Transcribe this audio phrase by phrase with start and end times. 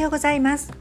[0.00, 0.72] ようございます。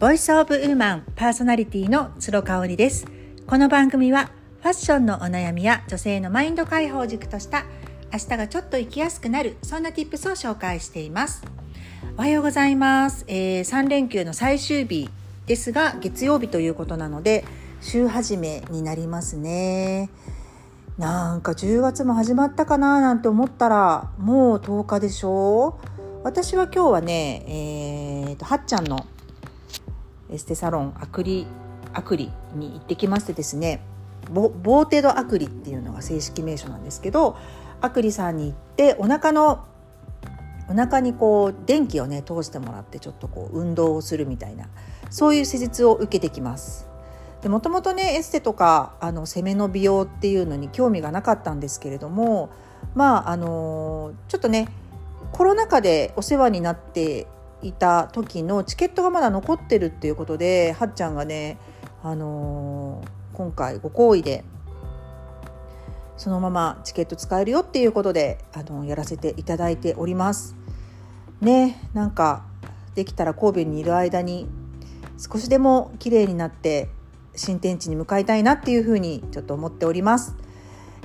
[0.00, 3.06] ボイスオブウーマンパーソナリティの鶴香織です。
[3.46, 7.66] この番組はファッションのお悩みや女性のマインド解放軸とした
[8.12, 11.44] 明日がちょっと生きやすくなるそんな tips を紹介しています。
[12.16, 15.08] おはようございます、えー、3連休の最終日
[15.46, 17.44] ですが月曜日ということなので
[17.80, 20.10] 週始めになりますね。
[20.98, 25.93] なんか10月も始まったかななんて思ったらもう10日でしょう。
[26.24, 29.06] 私は今日はね、えーと、はっちゃんの
[30.30, 31.46] エステサロンアクリ
[31.92, 33.82] アクリに行ってきましてですね
[34.30, 37.36] ボボーテドアクリっていうのが正式名称なんですけど
[37.82, 39.66] アクリさんに行ってお腹の
[40.70, 44.68] お腹にこう電気をね通してもらってちょっとこう運動をするみたいな
[45.10, 46.88] そういう施術を受けてきます。
[47.42, 52.48] でもともとねエステとかあの攻めの美容っていうのに興味がなかったんですけれども
[52.94, 54.68] まああのちょっとね
[55.34, 57.26] コロナ禍でお世話になって
[57.60, 61.58] いた時のチケットがまだ残ってるっていうことではっちゃんがね
[62.04, 64.44] あの今回ご好意で
[66.16, 70.54] そのままチケット使えるよっていうことであのやらせていただいております。
[71.40, 72.44] ねなんか
[72.94, 74.46] できたら神戸にいる間に
[75.18, 76.90] 少しでも綺麗になって
[77.34, 80.36] 新天地に向かいたいなっていうふうにちょっと思っております。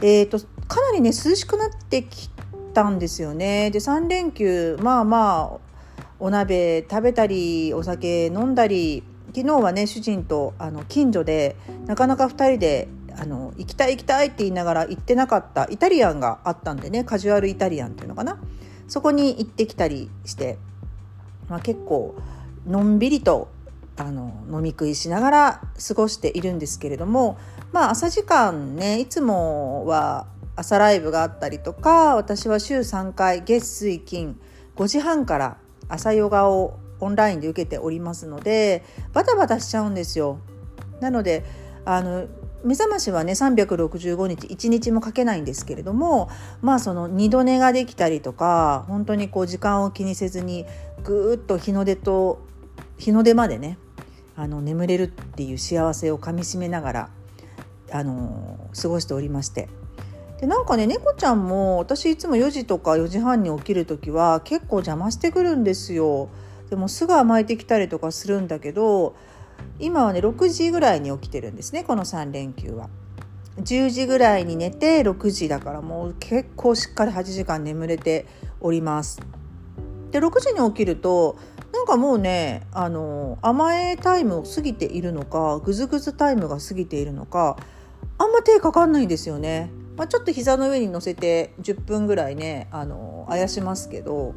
[0.04, 2.30] えーと、かなりね涼しくなってき
[2.70, 3.72] たんですよね。
[3.72, 5.70] で3連休まあまあ
[6.20, 9.04] お鍋食べたりお酒飲んだり
[9.36, 18.38] 昨日はね主人とあの近所でなかなか2人であの行きたい行きたいって言いながら行ってなかったイタリアンがあったんでねカジュアルイタリアンっていうのかな
[18.88, 20.58] そこに行ってきたりして、
[21.48, 22.16] まあ、結構
[22.66, 23.50] のんびりと
[23.98, 27.38] あの飲み食いしながら過ごしているんですけれども
[27.72, 30.26] まあ朝時間ねいつもは
[30.60, 34.38] 朝ライブがあったりとか私は週3回月水金
[34.76, 35.58] 5時半から
[35.88, 40.40] 朝ヨガをオンラインで受けておりますのでバタバタしちゃうんですよ。
[41.00, 41.46] なので
[41.86, 42.28] あの
[42.66, 46.30] 目覚ましはね365日1日もかけないんですけれども
[46.62, 50.66] まあその二度寝ができたりとか本当にこう時間を気にせずに
[51.06, 52.42] ぐーっと日の出と
[52.98, 53.78] 日の出までね
[54.36, 57.10] あの眠れるっていう幸せをかみしめながら
[57.94, 59.70] あの過ごしておりまして
[60.40, 66.30] でなんかね猫ちゃんも私いつも4時とか4時半に起きる時は結構邪魔してくるんですよ。
[66.70, 69.16] でもすぐ甘えてきたりとかするんだけど
[69.80, 72.90] 今はね6時ぐらいに起きてるんですねこの3連休は。
[73.58, 78.26] 10時ぐらいに寝て6時だからもう結構しっかり8時間眠れて
[78.62, 79.20] おります。
[80.12, 81.38] で6時に起きると
[81.74, 87.58] なんかもうねあの甘えタイムを過ぎているのかぐずぐずタイムが過ぎているのか
[88.18, 89.70] あんま手かかんないんですよね。
[90.00, 94.34] まあ、ちょっと膝の上に乗せて10分ぐらいねあのあやしますけど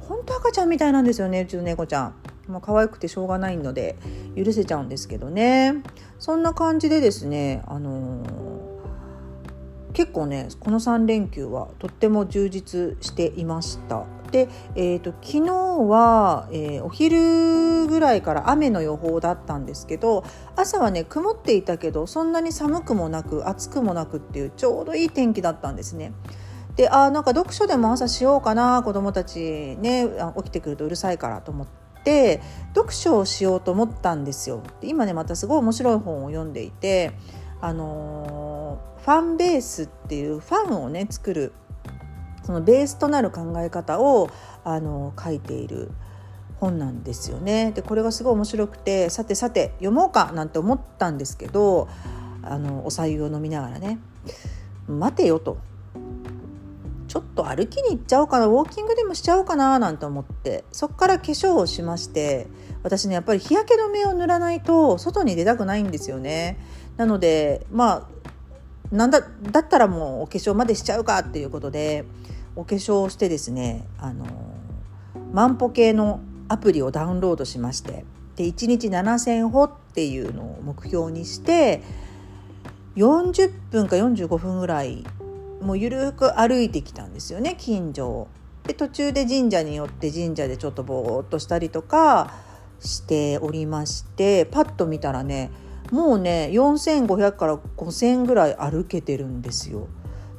[0.00, 2.14] 本当赤ちゃんみたいなんですよねうちの猫ちゃん。
[2.48, 3.96] まあ、可愛くてしょうがないので
[4.36, 5.82] 許せちゃうんですけどね
[6.20, 20.24] そんな感じでですねあのー、結構ねこの3連休はとっても充実していましたで、えーと、昨日は、えー、お昼ぐらいから雨の予報だったんですけど
[20.56, 26.12] 朝はね曇っていたけどそんなに寒くもなく暑くもなくっていうちょうどいい天気だったんですね。
[26.76, 29.38] であなんか読書でも朝しようかな子供たち
[29.80, 31.66] ね起きてくるとうるさいからと思っ
[32.04, 32.42] て
[32.74, 34.62] 読書をしようと思ったんですよ。
[34.80, 37.12] で今ねまたすごい面白い本を読んでいて
[37.62, 41.52] あのー、ファンベースっていうファンをね作る
[42.46, 44.30] そのベースとなる考え方を
[44.64, 45.90] あの書いている
[46.60, 47.72] 本なんですよね。
[47.72, 51.88] でこれがすごい面白くてさてさて読もうかなんて思ったんですけど
[52.42, 53.98] あのお白湯を飲みながらね
[54.86, 55.58] 待てよと
[57.08, 62.46] ちょっと歩きに行っちゃおうかなウォーキングでもしちゃおうかななんて思ってそっから化粧をしまして
[62.84, 66.58] 私ねやっぱり日焼け止めを塗らないと外に出たくないんですよね。
[66.96, 68.16] なのでまあ
[68.94, 69.20] なんだ
[69.50, 72.04] だったらもうお化粧までしちゃうかっていうことで
[72.56, 74.26] お化粧をしてですねあの
[75.32, 78.04] 万歩計のアプリをダウンロードしまして
[78.36, 81.82] で1日7,000歩っていうのを目標にして
[82.96, 85.04] 40分か45分ぐらい
[85.60, 88.28] もうゆるく歩いてきたんですよね近所を。
[88.64, 92.32] で途中で神社によって神社でちょっとぼーっとしたりとか
[92.80, 95.50] しておりましてパッと見たらね
[95.92, 99.86] もうね4,500から5,000ぐらい歩けてるんですよ。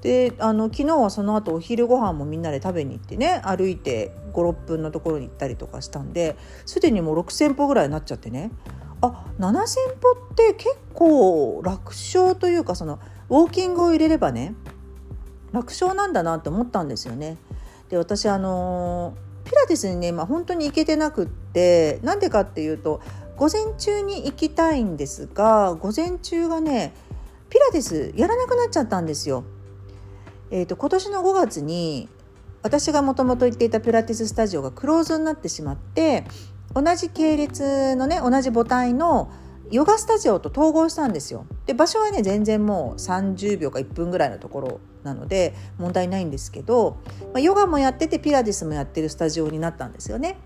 [0.08, 8.52] であの昨日はその後お昼ご飯もみんなで食べに行ってね歩いて56分のところに行ったりとかしたんですでにもう6,000歩ぐらいになっちゃってね
[9.02, 14.56] あ7,000歩って結構楽勝というかそのウォーキングを入れればね
[15.52, 17.36] 楽勝なんだなって思ったんですよね。
[17.90, 19.14] で私あの
[19.44, 23.02] ピラティスにね、まあ、本当に行けてなくってなんでかっていうと
[23.36, 26.94] 午前中に行きたいんですが午前中がね
[27.50, 29.44] ピラティスやらなくなっちゃったんですよ。
[30.52, 32.10] えーと、今年の5月に
[32.64, 36.26] 私がもともと行っていたピラティススタジオがクローズになってしまって
[36.74, 39.32] 同じ系列のね同じ母体の
[39.72, 41.46] ヨガスタジオと統合したんですよ。
[41.66, 46.98] で場所はね全然もう30秒か1分ぐらいのところなので問題ないんですけど、
[47.34, 50.38] まあ、ヨガもやっててピラティスもやってるスタジオになったんですよね。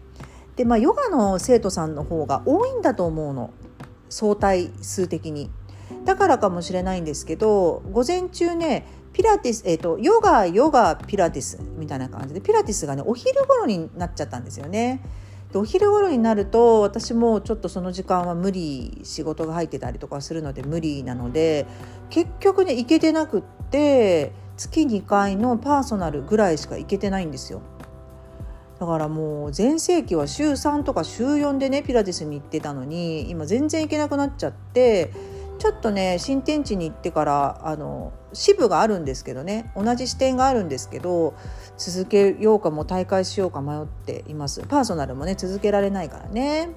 [0.55, 3.51] でまあヨガの生徒さんの方が多いんだと思うの
[4.09, 5.51] 相対数的に。
[6.05, 15.01] だからかもしれないんですけど午前中ねピラティス、えーと、ヨガヨガピラティスみたいな感じでピラティスがねお昼頃になっちゃったんですよね。
[15.51, 21.65] でお昼頃になると私もちょっとその時間は無理仕事が入ってたりとかするので無理なので
[22.09, 27.61] 結局ね行けてなくって月2回のパーソナルぐらいしか行けてないんですよ。
[28.79, 35.11] だからもう全盛期は週3とか週4でねピラティスに行ってたのに今全然行けなくなっちゃって
[35.61, 41.35] ちょっとね新天地に行ってからあの支部があるんですけどね同じ支店があるんですけど
[41.77, 44.63] 続けようかも大会しようか迷っています。
[44.63, 46.69] パーソナルもね続けられないからね。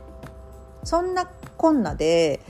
[0.82, 2.40] そんなこんなで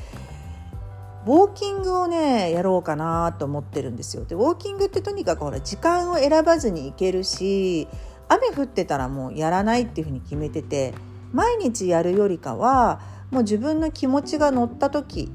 [1.24, 4.24] ウォーキングをねやろうかなと思ってるんですよ。
[4.24, 7.86] でウォーキングってとにかくほら時間を選ばずに行けるし
[8.26, 10.94] 雨降ってたらもうやらないっていうふうに決めてて
[11.32, 13.00] 毎日やるよりかは
[13.30, 15.30] もう自分の気持ちが乗った時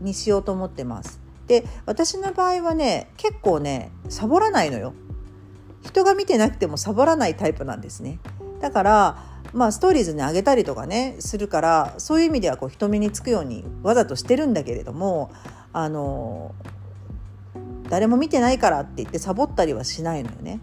[0.00, 1.20] にしようと思ってます。
[1.46, 4.92] で私の場合はね結構ねサボらないのよ。
[5.82, 8.18] 人が見てなくてもサボらないタイプなんですね。
[8.60, 9.18] だから
[9.52, 15.30] まあストーリーズにあげたりとかねするからそういう意味ではこう人目につくようにわざとしてるんだけれども
[15.72, 16.54] あの
[17.88, 20.60] 誰も見てないからって言ってサボったりはしないのよね。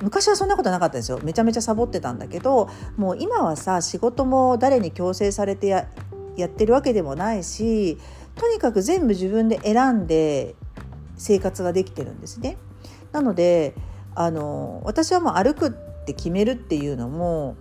[0.00, 5.88] 昔はそんなことなかったんですよめちゃめちゃサボってたんだけどもう今はさ仕事も誰に強制されてや
[6.44, 7.98] ってるわけでもないし
[8.38, 10.54] とにかく全部自分で選んで
[11.16, 12.56] 生活ができてるんですね。
[13.12, 13.74] なので
[14.14, 15.70] あの私はもう歩くっ
[16.04, 17.56] て決めるっていうのも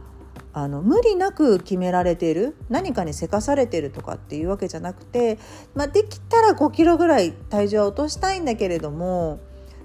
[0.53, 5.37] あの無理なく決められてる何かにせかされてるとかっていうわけじゃなくて、
[5.75, 9.39] まあ、できたら5キロぐらい体重は落としたいんだけれども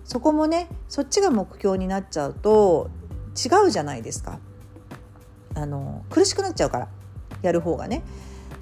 [0.04, 2.90] そこもねそっちが目標になっちゃうと
[3.36, 4.40] 違うじゃないですか
[5.54, 6.88] あの苦しくなっちゃうから
[7.42, 8.02] やる方がね。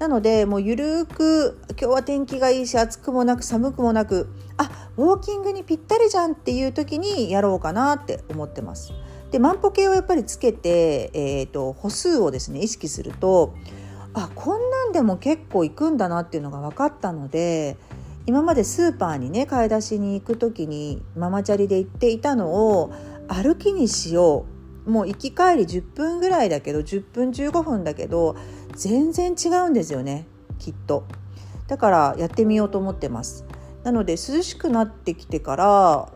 [0.01, 8.93] なのでもうゆるく今日は天気がいいし暑くもなく寒くもなくあウォーキングにぴったりじゃんっていう時にやろうかなって思ってます。
[9.29, 13.53] で万歩計をやっぱりつけて、えーと、歩数をですね意識すると
[14.15, 17.77] あこんなんでも結構行くんだなっていうのが分かったので
[18.25, 22.91] 今までスーパーにね買い出しに行く時にママチャリで行っていたのを
[23.27, 24.50] 歩きにしよう
[24.85, 28.35] もう行き帰り10分ぐらいだけど10分15分だけど
[28.75, 30.25] 全然違うんですよね
[30.59, 31.05] きっと。
[31.67, 33.45] だからやってみようと思ってます。
[33.83, 36.11] なので涼しくなってきてから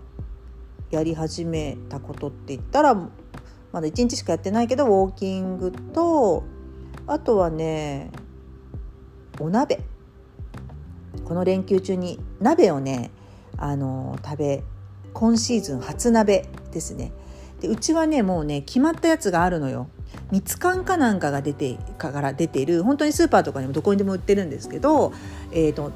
[0.92, 6.44] やり始めたことって言ったらまだ1日しかやってないけどウォーキングと
[7.08, 8.12] あとはね
[9.40, 9.80] お鍋。
[11.24, 13.12] この連休中に鍋をね
[13.58, 14.64] あの食べ
[15.14, 17.12] 今シーズン初鍋ですね。
[17.66, 19.88] でうちはねもうね決まったやつがあるのよ。
[20.32, 25.14] ミツカンかなんかが出てから出てる本当にスーパーとかにもどこにでも売ってるんですけど、
[25.52, 25.92] えーと、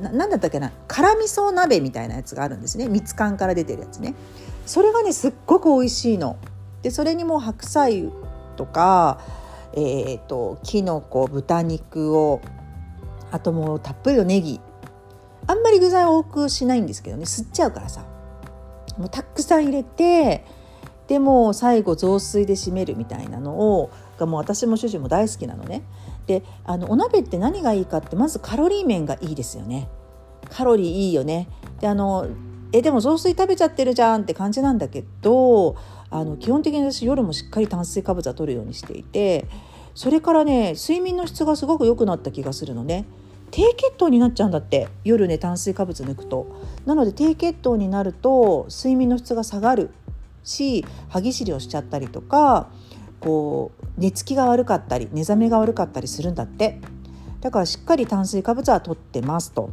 [0.00, 2.88] 何だったっけな辛味噌鍋みたいなやつがあるんですね。
[2.88, 4.14] ミツカンから出てるやつね。
[4.66, 6.36] それがねすっごく美味しいの。
[6.82, 8.10] でそれにも白菜
[8.56, 9.20] とか
[9.76, 12.40] えーと、きのこ豚肉を
[13.32, 14.60] あともうたっぷりのネギ。
[15.46, 18.04] あんまり具材多くしないんですけどね吸っちゃうからさ。
[18.98, 20.44] もうたくさん入れて
[21.08, 25.82] でも最後雑炊で締めるみたいなのをがもう私も主人も大好きなのね。
[26.26, 29.88] であのお鍋って何がいいかってまずカロリー面がいいですよね。
[30.50, 31.48] カロリーいいよね。
[31.80, 32.26] であの
[32.72, 35.76] えでも雑炊食べちゃってるじゃんって感じなんだけど
[36.10, 39.46] あの基本的に私夜もしっかり炭水化物は取るようにしていて
[39.94, 43.04] それからね睡眠の質がすごく良くなった気がするのね。
[43.50, 46.46] 低血糖になっちゃうんだって夜ね炭水化物抜くと
[46.86, 49.90] なので低血糖になると睡眠の質が下がる
[50.44, 52.70] し歯ぎしりをしちゃったりとか
[53.20, 56.80] こう寝つきが悪かったり寝覚めが悪かったりするんだって。
[57.40, 59.70] だからしっかり炭水化物は取ってますと。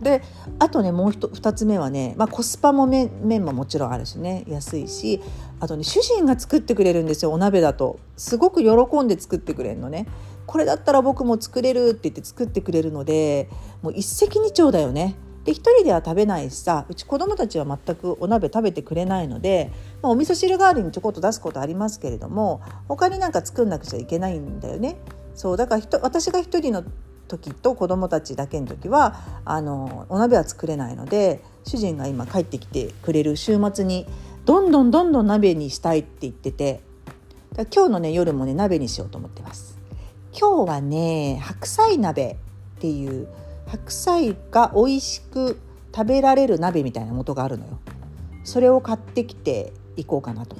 [0.00, 0.22] で
[0.58, 4.44] あとねもう2つ目はね、まあ、コスパも麺ももちろんあるしね。
[4.48, 5.20] 安いし
[5.60, 7.98] あとね主人が作ってくれるんですよお鍋だと。
[8.16, 10.06] すごく喜んで作ってくれるのね。
[10.46, 13.50] これだったら僕も作れるって言って作ってくれるので
[13.82, 15.14] もう一石二鳥だよね。
[15.48, 24.98] で一人では食べないしさうち子供たちは全くお鍋食べてくれないので、まあ、お味噌汁代わりにちょこっと出すことありますけれども他になんか作んなくちゃいけないんだよね。
[25.34, 26.84] そうだから私が一人の
[27.28, 34.06] 時と子供たちだけの時はあのお鍋は作れないので主人が今帰ってきてくれる週末に
[34.44, 36.80] どんどんどんどん鍋にしたいって言ってて
[37.74, 39.78] 今日のね夜もね鍋にしようと思ってます
[40.38, 42.36] 今日はね白菜鍋
[42.76, 43.28] っていう
[43.68, 45.60] 白菜が美味しく
[45.94, 47.78] 食べられる鍋みたいな元があるのよ。
[48.44, 50.56] それを買ってきていこうかなと。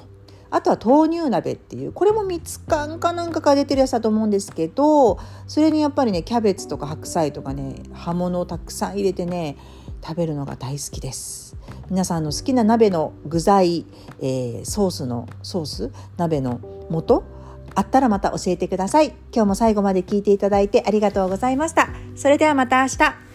[0.51, 9.57] あとは豆乳鍋っていうこれも蜜缶かなんかから出てるやつだと思うんですけどそれにやっぱりねキャベツとか白菜とかね葉物をたくさん入れてね
[10.03, 11.55] 食べるのが大好きです。
[11.89, 13.85] 皆さんの好きな鍋の具材、
[14.21, 15.91] えー、ソースのソース？
[16.17, 17.23] 鍋の素
[17.75, 19.13] あったらまた教えてください。
[19.33, 21.89] 今日も最後まで聞いていただいてありがとうございました。
[22.15, 23.28] それではまた明日。